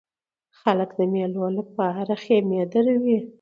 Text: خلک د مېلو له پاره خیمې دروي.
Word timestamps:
خلک 0.59 0.89
د 0.99 1.01
مېلو 1.13 1.45
له 1.55 1.63
پاره 1.75 2.15
خیمې 2.23 2.61
دروي. 2.73 3.17